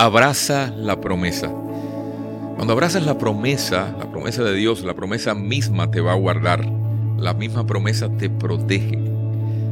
[0.00, 1.48] Abraza la promesa.
[2.54, 6.64] Cuando abrazas la promesa, la promesa de Dios, la promesa misma te va a guardar.
[7.18, 8.96] La misma promesa te protege.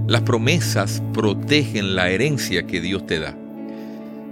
[0.09, 3.37] Las promesas protegen la herencia que Dios te da.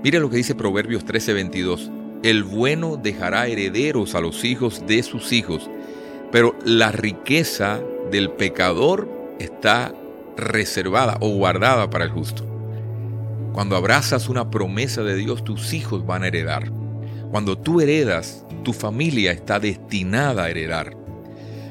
[0.02, 1.92] Mire lo que dice Proverbios 13:22.
[2.24, 5.70] El bueno dejará herederos a los hijos de sus hijos,
[6.32, 7.78] pero la riqueza
[8.10, 9.08] del pecador
[9.38, 9.94] está
[10.36, 12.53] reservada o guardada para el justo.
[13.54, 16.72] Cuando abrazas una promesa de Dios, tus hijos van a heredar.
[17.30, 20.96] Cuando tú heredas, tu familia está destinada a heredar.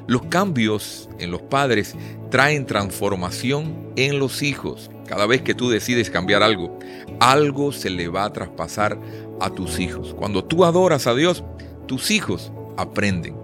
[0.08, 1.96] Los cambios en los padres
[2.32, 4.90] traen transformación en los hijos.
[5.08, 6.80] Cada vez que tú decides cambiar algo,
[7.20, 8.98] algo se le va a traspasar
[9.42, 10.14] a tus hijos.
[10.14, 11.44] Cuando tú adoras a Dios,
[11.86, 13.36] tus hijos aprenden.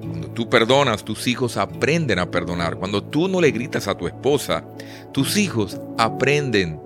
[0.00, 2.76] Cuando tú perdonas, tus hijos aprenden a perdonar.
[2.76, 4.64] Cuando tú no le gritas a tu esposa,
[5.12, 6.80] tus hijos aprenden.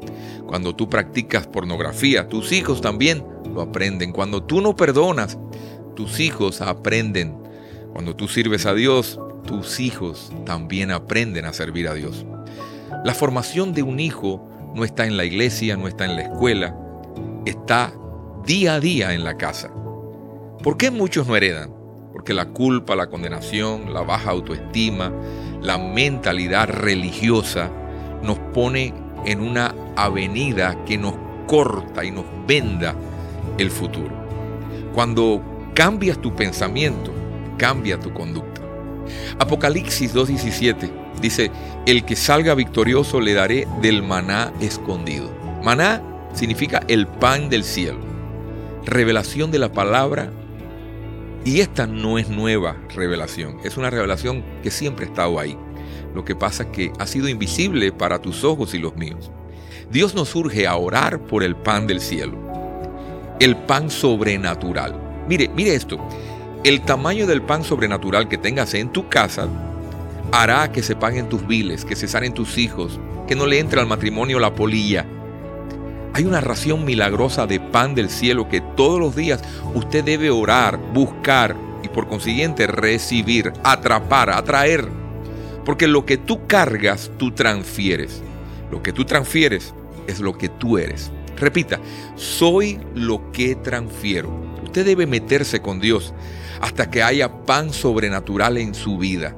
[0.47, 4.13] Cuando tú practicas pornografía, tus hijos también lo aprenden.
[4.13, 5.39] Cuando tú no perdonas,
[5.95, 7.37] tus hijos aprenden.
[7.93, 12.27] Cuando tú sirves a Dios, tus hijos también aprenden a servir a Dios.
[13.05, 16.77] La formación de un hijo no está en la iglesia, no está en la escuela,
[17.47, 17.93] está
[18.45, 19.71] día a día en la casa.
[20.63, 21.73] ¿Por qué muchos no heredan?
[22.13, 25.13] Porque la culpa, la condenación, la baja autoestima,
[25.61, 27.71] la mentalidad religiosa
[28.23, 28.93] nos pone
[29.27, 31.15] en una avenida que nos
[31.47, 32.95] corta y nos venda
[33.59, 34.11] el futuro.
[34.95, 35.43] Cuando
[35.75, 37.13] cambias tu pensamiento,
[37.59, 38.63] cambia tu conducta.
[39.39, 41.51] Apocalipsis 2.17 dice,
[41.87, 45.31] el que salga victorioso le daré del maná escondido.
[45.63, 47.99] Maná significa el pan del cielo.
[48.85, 50.31] Revelación de la palabra.
[51.45, 55.57] Y esta no es nueva revelación, es una revelación que siempre ha estado ahí.
[56.15, 59.31] Lo que pasa es que ha sido invisible para tus ojos y los míos.
[59.91, 62.37] Dios nos urge a orar por el pan del cielo,
[63.39, 65.25] el pan sobrenatural.
[65.29, 65.99] Mire, mire esto,
[66.65, 69.49] el tamaño del pan sobrenatural que tengas en tu casa
[70.33, 72.99] hará que se paguen tus biles, que se sanen tus hijos,
[73.29, 75.07] que no le entre al matrimonio la polilla.
[76.15, 79.43] Hay una ración milagrosa de pan del cielo que todos los días
[79.75, 81.55] usted debe orar, buscar
[81.85, 84.89] y por consiguiente recibir, atrapar, atraer
[85.67, 88.23] porque lo que tú cargas, tú transfieres.
[88.71, 89.75] Lo que tú transfieres
[90.07, 91.11] es lo que tú eres.
[91.37, 91.81] Repita,
[92.15, 94.31] soy lo que transfiero.
[94.63, 96.15] Usted debe meterse con Dios
[96.61, 99.37] hasta que haya pan sobrenatural en su vida.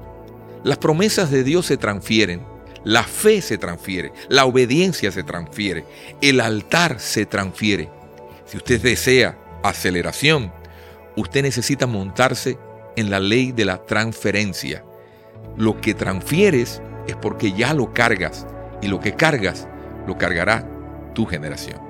[0.65, 2.43] Las promesas de Dios se transfieren,
[2.85, 5.87] la fe se transfiere, la obediencia se transfiere,
[6.21, 7.89] el altar se transfiere.
[8.45, 10.53] Si usted desea aceleración,
[11.17, 12.59] usted necesita montarse
[12.97, 14.85] en la ley de la transferencia.
[15.59, 18.47] Lo que transfieres es porque ya lo cargas
[18.81, 19.67] y lo que cargas
[20.07, 20.65] lo cargará
[21.15, 21.88] tu generación.